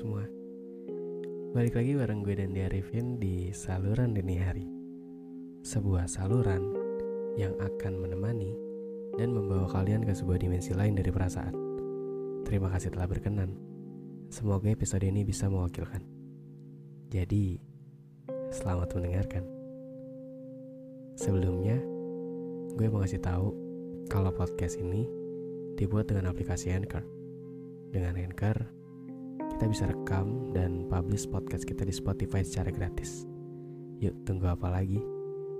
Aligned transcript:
Semua. 0.00 0.24
Balik 1.52 1.76
lagi 1.76 1.92
bareng 1.92 2.24
gue 2.24 2.32
dan 2.32 2.56
Arifin 2.56 3.20
di 3.20 3.52
Saluran 3.52 4.16
Dini 4.16 4.40
Hari. 4.40 4.64
Sebuah 5.60 6.08
saluran 6.08 6.64
yang 7.36 7.52
akan 7.60 8.00
menemani 8.00 8.48
dan 9.20 9.36
membawa 9.36 9.68
kalian 9.68 10.00
ke 10.00 10.16
sebuah 10.16 10.40
dimensi 10.40 10.72
lain 10.72 10.96
dari 10.96 11.12
perasaan. 11.12 11.52
Terima 12.48 12.72
kasih 12.72 12.96
telah 12.96 13.12
berkenan. 13.12 13.52
Semoga 14.32 14.72
episode 14.72 15.04
ini 15.04 15.20
bisa 15.20 15.52
mewakilkan. 15.52 16.00
Jadi, 17.12 17.60
selamat 18.56 18.96
mendengarkan. 18.96 19.44
Sebelumnya, 21.20 21.76
gue 22.72 22.88
mau 22.88 23.04
kasih 23.04 23.20
tahu 23.20 23.52
kalau 24.08 24.32
podcast 24.32 24.80
ini 24.80 25.04
dibuat 25.76 26.08
dengan 26.08 26.32
aplikasi 26.32 26.72
Anchor. 26.72 27.04
Dengan 27.92 28.16
Anchor, 28.16 28.79
kita 29.56 29.66
bisa 29.66 29.84
rekam 29.90 30.54
dan 30.54 30.86
publish 30.86 31.26
podcast 31.26 31.66
kita 31.66 31.82
di 31.82 31.90
Spotify 31.90 32.46
secara 32.46 32.70
gratis. 32.70 33.26
Yuk, 33.98 34.14
tunggu 34.22 34.46
apa 34.46 34.70
lagi? 34.70 35.02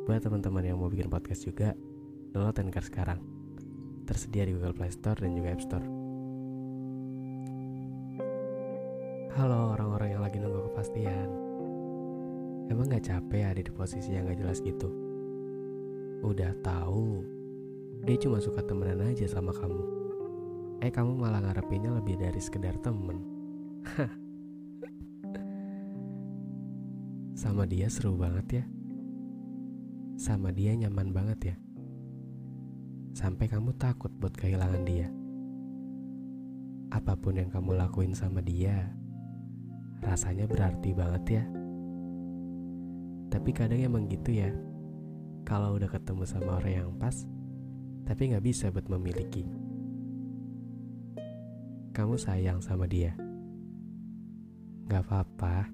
Buat 0.06 0.24
teman-teman 0.24 0.64
yang 0.64 0.78
mau 0.78 0.86
bikin 0.86 1.10
podcast 1.10 1.44
juga, 1.44 1.74
download 2.30 2.56
Anchor 2.62 2.84
sekarang. 2.86 3.20
Tersedia 4.06 4.46
di 4.46 4.54
Google 4.54 4.74
Play 4.74 4.94
Store 4.94 5.18
dan 5.18 5.34
juga 5.36 5.52
App 5.52 5.62
Store. 5.62 5.86
Halo 9.38 9.74
orang-orang 9.74 10.08
yang 10.18 10.22
lagi 10.22 10.38
nunggu 10.38 10.70
kepastian. 10.72 11.28
Emang 12.70 12.86
gak 12.86 13.06
capek 13.06 13.42
ada 13.50 13.62
di 13.62 13.72
posisi 13.74 14.14
yang 14.14 14.30
gak 14.30 14.38
jelas 14.38 14.62
gitu? 14.62 14.88
Udah 16.22 16.54
tahu, 16.62 17.22
dia 18.06 18.16
cuma 18.18 18.38
suka 18.38 18.62
temenan 18.62 19.02
aja 19.10 19.26
sama 19.26 19.50
kamu 19.50 20.00
eh 20.80 20.88
kamu 20.88 21.12
malah 21.12 21.44
ngarepinnya 21.44 21.92
lebih 21.92 22.16
dari 22.16 22.40
sekedar 22.40 22.72
temen. 22.80 23.20
Sama 27.40 27.64
dia 27.64 27.88
seru 27.88 28.16
banget 28.16 28.60
ya. 28.60 28.64
Sama 30.20 30.52
dia 30.52 30.76
nyaman 30.76 31.12
banget 31.12 31.54
ya. 31.54 31.56
Sampai 33.16 33.48
kamu 33.48 33.72
takut 33.80 34.12
buat 34.20 34.36
kehilangan 34.36 34.84
dia. 34.84 35.08
Apa 36.90 37.16
pun 37.16 37.38
yang 37.38 37.48
kamu 37.48 37.78
lakuin 37.78 38.12
sama 38.12 38.42
dia, 38.42 38.90
rasanya 40.02 40.44
berarti 40.50 40.90
banget 40.90 41.40
ya. 41.40 41.44
Tapi 43.30 43.50
kadang 43.54 43.78
emang 43.78 44.10
gitu 44.10 44.34
ya. 44.34 44.50
Kalau 45.46 45.78
udah 45.78 45.88
ketemu 45.88 46.26
sama 46.26 46.58
orang 46.58 46.74
yang 46.82 46.90
pas, 46.98 47.24
tapi 48.04 48.34
nggak 48.34 48.42
bisa 48.44 48.68
buat 48.74 48.90
memiliki 48.90 49.46
kamu 52.00 52.16
sayang 52.16 52.64
sama 52.64 52.88
dia. 52.88 53.12
Gak 54.90 55.06
apa-apa, 55.06 55.70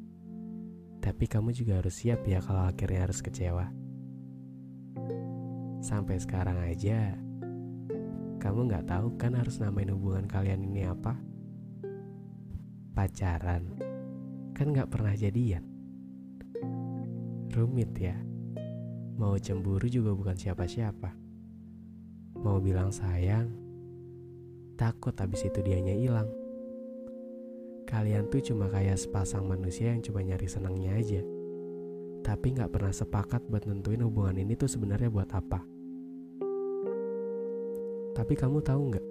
tapi 1.00 1.24
kamu 1.24 1.56
juga 1.56 1.80
harus 1.80 2.04
siap 2.04 2.28
ya 2.28 2.44
kalau 2.44 2.68
akhirnya 2.68 3.08
harus 3.08 3.24
kecewa. 3.24 3.72
Sampai 5.80 6.20
sekarang 6.20 6.60
aja, 6.60 7.16
kamu 8.36 8.68
gak 8.68 8.92
tahu 8.92 9.16
kan 9.16 9.32
harus 9.32 9.56
namain 9.56 9.88
hubungan 9.88 10.28
kalian 10.28 10.68
ini 10.68 10.84
apa? 10.84 11.16
Pacaran, 12.92 13.80
kan 14.52 14.76
gak 14.76 14.92
pernah 14.92 15.16
jadian. 15.16 15.64
Rumit 17.56 17.96
ya, 17.96 18.20
mau 19.16 19.40
cemburu 19.40 19.88
juga 19.88 20.12
bukan 20.12 20.36
siapa-siapa. 20.36 21.16
Mau 22.44 22.60
bilang 22.60 22.92
sayang, 22.92 23.48
Takut 24.76 25.16
habis 25.16 25.40
itu 25.40 25.64
dianya 25.64 25.96
hilang. 25.96 26.28
Kalian 27.86 28.26
tuh 28.26 28.42
cuma 28.42 28.66
kayak 28.66 28.98
sepasang 28.98 29.46
manusia 29.46 29.94
yang 29.94 30.02
cuma 30.02 30.18
nyari 30.18 30.50
senangnya 30.50 30.98
aja. 30.98 31.22
Tapi 32.26 32.58
gak 32.58 32.74
pernah 32.74 32.90
sepakat 32.90 33.46
buat 33.46 33.62
nentuin 33.70 34.02
hubungan 34.02 34.42
ini 34.42 34.58
tuh 34.58 34.66
sebenarnya 34.66 35.06
buat 35.06 35.30
apa. 35.30 35.62
Tapi 38.18 38.34
kamu 38.34 38.58
tahu 38.66 38.80
nggak? 38.90 39.06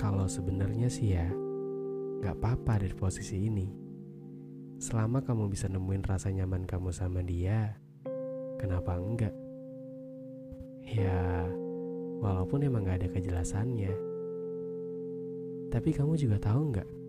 Kalau 0.00 0.24
sebenarnya 0.24 0.88
sih 0.88 1.12
ya, 1.12 1.28
gak 2.24 2.40
apa-apa 2.40 2.80
dari 2.80 2.96
posisi 2.96 3.44
ini. 3.44 3.68
Selama 4.80 5.20
kamu 5.20 5.52
bisa 5.52 5.68
nemuin 5.68 6.08
rasa 6.08 6.32
nyaman 6.32 6.64
kamu 6.64 6.88
sama 6.88 7.20
dia, 7.20 7.76
kenapa 8.56 8.96
enggak? 8.96 9.34
Ya, 10.88 11.44
walaupun 12.24 12.64
emang 12.64 12.88
gak 12.88 13.04
ada 13.04 13.08
kejelasannya. 13.12 13.92
Tapi 15.68 15.90
kamu 15.92 16.16
juga 16.16 16.40
tahu 16.40 16.72
nggak? 16.72 17.01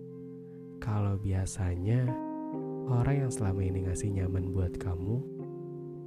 Kalau 0.84 1.16
biasanya 1.16 2.12
orang 2.92 3.24
yang 3.24 3.32
selama 3.32 3.64
ini 3.64 3.88
ngasih 3.88 4.12
nyaman 4.20 4.52
buat 4.52 4.76
kamu 4.76 5.16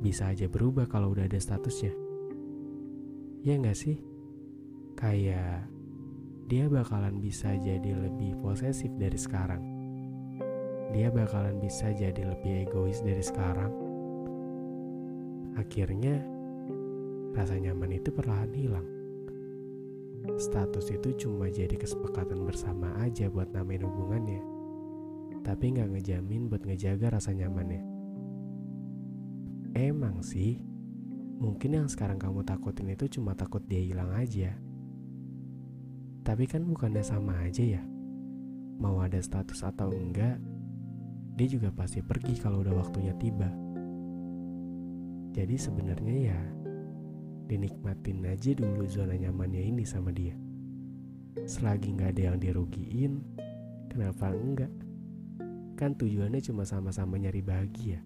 bisa 0.04 0.36
aja 0.36 0.52
berubah 0.52 0.84
kalau 0.84 1.16
udah 1.16 1.24
ada 1.24 1.40
statusnya. 1.40 1.96
Ya 3.40 3.56
nggak 3.56 3.72
sih? 3.72 3.96
Kayak 4.92 5.64
dia 6.44 6.68
bakalan 6.68 7.24
bisa 7.24 7.56
jadi 7.56 7.88
lebih 7.88 8.36
posesif 8.44 8.92
dari 9.00 9.16
sekarang. 9.16 9.64
Dia 10.92 11.08
bakalan 11.08 11.56
bisa 11.56 11.96
jadi 11.96 12.36
lebih 12.36 12.68
egois 12.68 13.00
dari 13.00 13.24
sekarang. 13.24 13.72
Akhirnya 15.56 16.20
rasa 17.32 17.56
nyaman 17.56 17.96
itu 17.96 18.12
perlahan 18.12 18.52
hilang 18.52 18.88
status 20.36 20.90
itu 20.90 21.14
cuma 21.16 21.46
jadi 21.46 21.78
kesepakatan 21.78 22.42
bersama 22.42 22.90
aja 22.98 23.30
buat 23.30 23.46
namain 23.54 23.86
hubungannya. 23.86 24.56
Tapi 25.46 25.78
nggak 25.78 25.94
ngejamin 25.94 26.50
buat 26.50 26.66
ngejaga 26.66 27.22
rasa 27.22 27.30
nyamannya. 27.30 27.86
Emang 29.78 30.18
sih, 30.26 30.58
mungkin 31.38 31.78
yang 31.78 31.86
sekarang 31.86 32.18
kamu 32.18 32.42
takutin 32.42 32.90
itu 32.90 33.06
cuma 33.06 33.38
takut 33.38 33.62
dia 33.62 33.78
hilang 33.78 34.10
aja. 34.10 34.58
Tapi 36.26 36.50
kan 36.50 36.66
bukannya 36.66 37.06
sama 37.06 37.46
aja 37.46 37.62
ya? 37.62 37.82
Mau 38.82 38.98
ada 38.98 39.22
status 39.22 39.62
atau 39.62 39.94
enggak, 39.94 40.42
dia 41.38 41.46
juga 41.46 41.70
pasti 41.70 42.02
pergi 42.02 42.42
kalau 42.42 42.66
udah 42.66 42.74
waktunya 42.82 43.14
tiba. 43.14 43.46
Jadi 45.30 45.54
sebenarnya 45.54 46.16
ya 46.26 46.40
dinikmatin 47.46 48.26
aja 48.26 48.50
dulu 48.50 48.82
zona 48.90 49.14
nyamannya 49.14 49.62
ini 49.62 49.86
sama 49.86 50.10
dia. 50.10 50.34
Selagi 51.46 51.94
nggak 51.94 52.18
ada 52.18 52.34
yang 52.34 52.38
dirugiin, 52.42 53.22
kenapa 53.86 54.34
enggak? 54.34 54.85
Kan 55.76 55.94
tujuannya 55.94 56.40
cuma 56.40 56.64
sama-sama 56.64 57.20
nyari 57.20 57.44
bahagia. 57.44 58.00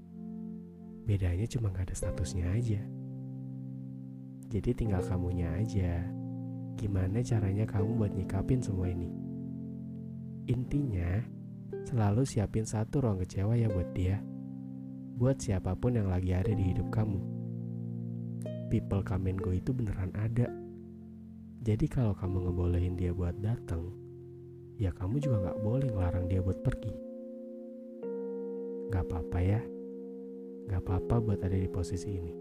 Bedanya 1.07 1.47
cuma 1.47 1.71
nggak 1.71 1.91
ada 1.91 1.97
statusnya 1.97 2.51
aja. 2.51 2.83
Jadi 4.51 4.71
tinggal 4.75 5.01
kamunya 5.07 5.55
aja. 5.55 6.03
Gimana 6.75 7.23
caranya 7.23 7.65
kamu 7.65 7.91
buat 7.95 8.13
nyikapin 8.13 8.59
semua 8.59 8.91
ini? 8.91 9.07
Intinya, 10.51 11.23
selalu 11.87 12.27
siapin 12.27 12.67
satu 12.67 13.07
ruang 13.07 13.23
kecewa 13.23 13.55
ya 13.55 13.71
buat 13.71 13.95
dia. 13.95 14.19
Buat 15.15 15.39
siapa 15.39 15.79
pun 15.79 15.95
yang 15.95 16.11
lagi 16.11 16.35
ada 16.35 16.51
di 16.51 16.75
hidup 16.75 16.91
kamu 16.91 17.41
people 18.71 19.03
come 19.03 19.27
and 19.27 19.43
go 19.43 19.51
itu 19.51 19.75
beneran 19.75 20.15
ada. 20.15 20.47
Jadi 21.61 21.91
kalau 21.91 22.15
kamu 22.15 22.49
ngebolehin 22.49 22.95
dia 22.97 23.11
buat 23.13 23.37
datang, 23.43 23.91
ya 24.79 24.95
kamu 24.95 25.21
juga 25.21 25.51
gak 25.51 25.61
boleh 25.61 25.91
ngelarang 25.91 26.31
dia 26.31 26.41
buat 26.41 26.63
pergi. 26.63 27.10
Gak 28.91 29.07
apa-apa 29.07 29.39
ya, 29.39 29.63
gak 30.67 30.83
apa-apa 30.83 31.15
buat 31.23 31.41
ada 31.47 31.55
di 31.55 31.71
posisi 31.71 32.19
ini. 32.19 32.35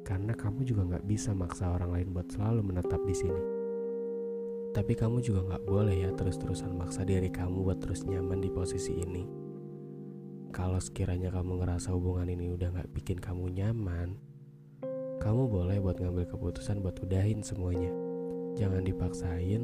Karena 0.00 0.32
kamu 0.32 0.64
juga 0.64 0.96
gak 0.96 1.04
bisa 1.04 1.36
maksa 1.36 1.68
orang 1.68 1.92
lain 1.92 2.08
buat 2.16 2.32
selalu 2.32 2.64
menetap 2.64 3.04
di 3.04 3.12
sini. 3.12 3.42
Tapi 4.72 4.96
kamu 4.96 5.20
juga 5.20 5.54
gak 5.54 5.68
boleh 5.68 6.00
ya 6.00 6.10
terus-terusan 6.16 6.72
maksa 6.72 7.04
diri 7.04 7.28
kamu 7.28 7.60
buat 7.60 7.76
terus 7.76 8.08
nyaman 8.08 8.40
di 8.40 8.48
posisi 8.48 8.96
ini. 8.96 9.28
Kalau 10.48 10.80
sekiranya 10.80 11.28
kamu 11.28 11.60
ngerasa 11.60 11.92
hubungan 11.92 12.30
ini 12.30 12.48
udah 12.48 12.80
gak 12.80 12.88
bikin 12.96 13.20
kamu 13.20 13.52
nyaman, 13.52 14.16
kamu 15.18 15.50
boleh 15.50 15.76
buat 15.82 15.98
ngambil 15.98 16.24
keputusan 16.30 16.80
buat 16.84 16.96
udahin 17.04 17.44
semuanya. 17.44 17.92
Jangan 18.54 18.86
dipaksain 18.86 19.62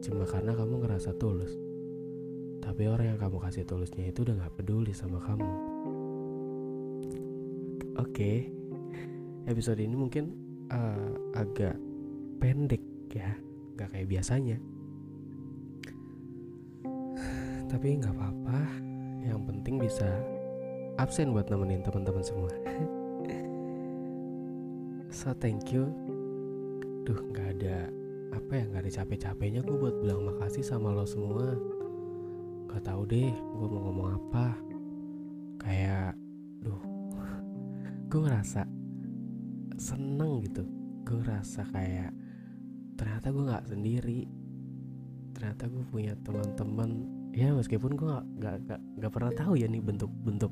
cuma 0.00 0.24
karena 0.24 0.56
kamu 0.56 0.80
ngerasa 0.80 1.12
tulus. 1.20 1.52
Tapi 2.60 2.82
orang 2.86 3.16
yang 3.16 3.18
kamu 3.20 3.40
kasih 3.40 3.64
tulusnya 3.64 4.08
itu 4.12 4.22
udah 4.22 4.36
gak 4.46 4.54
peduli 4.60 4.92
sama 4.92 5.18
kamu. 5.24 5.50
Oke, 7.98 8.12
okay. 8.16 8.36
episode 9.50 9.80
ini 9.80 9.92
mungkin 9.92 10.32
uh, 10.72 11.36
agak 11.36 11.76
pendek 12.40 12.80
ya, 13.12 13.36
gak 13.76 13.92
kayak 13.92 14.08
biasanya. 14.08 14.56
Tapi 17.70 18.02
nggak 18.02 18.14
apa-apa, 18.18 18.60
yang 19.22 19.46
penting 19.46 19.78
bisa 19.78 20.10
absen 20.98 21.30
buat 21.30 21.46
nemenin 21.46 21.86
teman-teman 21.86 22.24
semua. 22.26 22.50
so 25.14 25.30
thank 25.38 25.70
you. 25.70 25.86
Duh 27.06 27.20
nggak 27.30 27.62
ada 27.62 27.86
apa 28.34 28.52
ya 28.58 28.64
nggak 28.74 28.82
ada 28.86 28.92
capek-capeknya 29.02 29.60
gue 29.62 29.76
buat 29.78 29.96
bilang 30.02 30.26
makasih 30.26 30.66
sama 30.66 30.90
lo 30.90 31.06
semua. 31.06 31.54
Gak 32.70 32.82
tau 32.86 33.02
deh 33.02 33.34
gue 33.34 33.66
mau 33.66 33.80
ngomong 33.90 34.08
apa. 34.14 34.46
Kayak, 35.60 36.14
duh, 36.62 36.80
gue 38.10 38.20
ngerasa 38.22 38.62
seneng 39.76 40.46
gitu. 40.46 40.62
Gue 41.02 41.18
ngerasa 41.20 41.66
kayak 41.74 42.14
ternyata 42.94 43.26
gue 43.34 43.42
nggak 43.42 43.66
sendiri. 43.66 44.20
Ternyata 45.34 45.66
gue 45.66 45.84
punya 45.90 46.14
teman-teman 46.22 47.20
ya 47.30 47.54
meskipun 47.54 47.94
gue 47.94 48.06
gak, 48.10 48.26
gak, 48.42 48.56
gak, 48.66 48.80
gak 48.98 49.12
pernah 49.14 49.32
tahu 49.34 49.54
ya 49.54 49.70
nih 49.70 49.82
bentuk-bentuk 49.82 50.50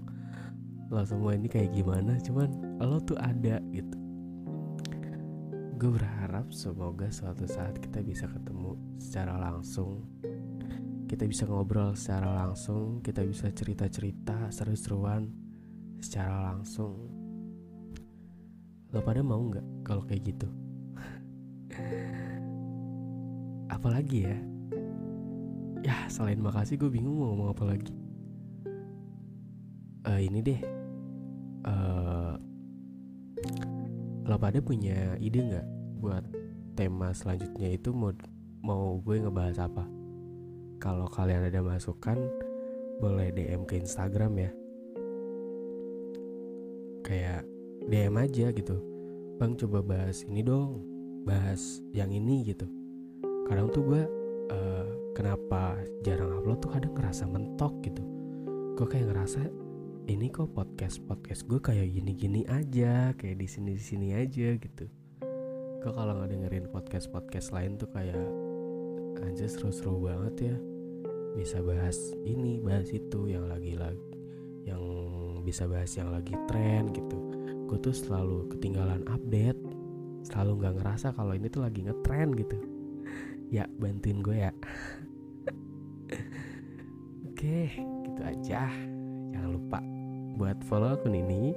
lo 0.89 1.05
semua 1.05 1.37
ini 1.37 1.51
kayak 1.51 1.75
gimana 1.75 2.17
cuman 2.23 2.49
lo 2.81 3.03
tuh 3.03 3.19
ada 3.19 3.61
gitu 3.75 3.99
gue 5.79 5.91
berharap 5.95 6.49
semoga 6.51 7.07
suatu 7.13 7.45
saat 7.47 7.77
kita 7.79 8.01
bisa 8.03 8.27
ketemu 8.31 8.75
secara 8.99 9.37
langsung 9.37 10.07
kita 11.09 11.25
bisa 11.25 11.49
ngobrol 11.49 11.97
secara 11.97 12.45
langsung 12.45 13.01
kita 13.01 13.25
bisa 13.25 13.49
cerita-cerita 13.49 14.53
seru-seruan 14.53 15.33
secara 16.05 16.53
langsung. 16.53 17.09
Lo 18.93 19.01
pada 19.01 19.25
mau 19.25 19.41
nggak 19.41 19.89
kalau 19.89 20.05
kayak 20.05 20.29
gitu? 20.29 20.49
Apalagi 23.75 24.29
ya? 24.29 24.39
Ya 25.81 25.97
selain 26.13 26.45
makasih 26.45 26.77
gue 26.77 26.93
bingung 26.93 27.17
mau 27.17 27.33
ngomong 27.33 27.49
apa 27.57 27.65
lagi. 27.65 27.97
Uh, 30.05 30.21
ini 30.21 30.45
deh. 30.45 30.61
Uh, 31.65 32.37
lo 34.29 34.37
pada 34.37 34.61
punya 34.61 35.17
ide 35.25 35.41
nggak 35.41 35.69
buat 36.05 36.25
tema 36.77 37.17
selanjutnya 37.17 37.81
itu 37.81 37.97
mau 37.97 38.13
mau 38.61 39.01
gue 39.01 39.25
ngebahas 39.25 39.65
apa 39.65 39.98
kalau 40.79 41.11
kalian 41.11 41.51
ada 41.51 41.59
masukan 41.59 42.19
boleh 43.03 43.35
DM 43.35 43.67
ke 43.67 43.79
Instagram 43.79 44.33
ya. 44.39 44.51
Kayak 47.03 47.43
DM 47.87 48.15
aja 48.19 48.47
gitu. 48.55 48.77
Bang 49.39 49.55
coba 49.55 49.83
bahas 49.83 50.27
ini 50.27 50.43
dong 50.43 50.83
bahas 51.23 51.83
yang 51.95 52.11
ini 52.11 52.47
gitu. 52.47 52.67
Kadang 53.47 53.71
tuh 53.75 53.83
gue 53.87 54.03
uh, 54.55 54.89
kenapa 55.15 55.79
jarang 56.07 56.39
upload 56.39 56.63
tuh 56.63 56.71
kadang 56.71 56.95
ngerasa 56.95 57.27
mentok 57.27 57.75
gitu. 57.83 58.03
Gue 58.79 58.87
kayak 58.87 59.11
ngerasa 59.11 59.47
ini 60.09 60.33
kok 60.33 60.55
podcast 60.57 61.05
podcast 61.05 61.45
gue 61.45 61.61
kayak 61.61 61.91
gini 61.93 62.17
gini 62.17 62.41
aja 62.49 63.13
kayak 63.13 63.37
di 63.45 63.47
sini 63.51 63.75
di 63.77 63.83
sini 63.83 64.09
aja 64.15 64.55
gitu. 64.57 64.87
Gue 65.79 65.93
kalau 65.95 66.19
nggak 66.19 66.31
dengerin 66.35 66.67
podcast 66.71 67.11
podcast 67.11 67.55
lain 67.55 67.79
tuh 67.79 67.91
kayak 67.95 68.48
aja 69.25 69.47
seru-seru 69.47 69.99
banget 70.03 70.55
ya. 70.55 70.57
Bisa 71.35 71.63
bahas 71.63 71.97
ini 72.27 72.59
bahas 72.59 72.91
itu 72.91 73.31
yang 73.31 73.47
lagi 73.47 73.79
lagi 73.79 74.03
yang 74.69 74.83
bisa 75.43 75.65
bahas 75.65 75.89
yang 75.97 76.13
lagi 76.13 76.37
tren 76.47 76.93
gitu. 76.93 77.19
Gue 77.69 77.79
tuh 77.81 77.95
selalu 77.97 78.53
ketinggalan 78.53 79.05
update 79.09 79.59
selalu 80.27 80.61
nggak 80.61 80.75
ngerasa 80.83 81.17
kalau 81.17 81.33
ini 81.33 81.49
tuh 81.49 81.65
lagi 81.65 81.81
ngetren 81.85 82.35
gitu. 82.37 82.59
Ya 83.49 83.65
bantuin 83.81 84.21
gue 84.21 84.37
ya. 84.45 84.53
Oke 87.33 87.73
gitu 87.81 88.21
aja. 88.21 88.69
Jangan 89.33 89.51
lupa 89.57 89.81
buat 90.37 90.61
follow 90.69 90.93
akun 90.93 91.17
ini 91.17 91.57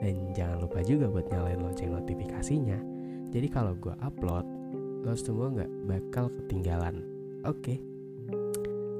dan 0.00 0.32
jangan 0.32 0.64
lupa 0.64 0.80
juga 0.80 1.12
buat 1.12 1.28
nyalain 1.28 1.60
lonceng 1.60 1.92
notifikasinya. 1.92 2.80
Jadi 3.30 3.46
kalau 3.52 3.76
gue 3.76 3.92
upload 4.00 4.59
lo 5.04 5.16
semua 5.16 5.48
nggak 5.48 5.70
bakal 5.88 6.28
ketinggalan 6.28 7.00
oke 7.48 7.56
okay. 7.64 7.78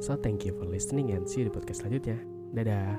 so 0.01 0.17
thank 0.17 0.49
you 0.49 0.53
for 0.57 0.65
listening 0.65 1.13
and 1.13 1.29
see 1.29 1.45
you 1.45 1.49
di 1.49 1.53
podcast 1.53 1.85
selanjutnya 1.85 2.19
dadah 2.57 2.97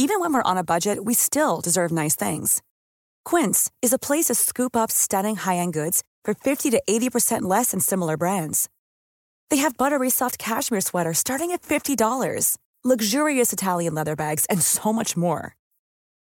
Even 0.00 0.18
when 0.18 0.32
we're 0.32 0.50
on 0.50 0.56
a 0.56 0.64
budget, 0.64 1.04
we 1.04 1.12
still 1.12 1.60
deserve 1.60 1.92
nice 1.92 2.16
things. 2.16 2.62
Quince 3.24 3.70
is 3.82 3.92
a 3.92 3.98
place 3.98 4.26
to 4.26 4.34
scoop 4.34 4.74
up 4.74 4.90
stunning 4.90 5.36
high-end 5.36 5.74
goods 5.74 6.02
for 6.24 6.32
50 6.32 6.70
to 6.70 6.82
80% 6.88 7.42
less 7.42 7.70
than 7.72 7.80
similar 7.80 8.16
brands. 8.16 8.70
They 9.50 9.58
have 9.58 9.76
buttery 9.76 10.08
soft 10.10 10.38
cashmere 10.38 10.80
sweaters 10.80 11.18
starting 11.18 11.52
at 11.52 11.60
$50, 11.62 12.56
luxurious 12.82 13.52
Italian 13.52 13.94
leather 13.94 14.16
bags, 14.16 14.46
and 14.48 14.62
so 14.62 14.90
much 14.90 15.18
more. 15.18 15.54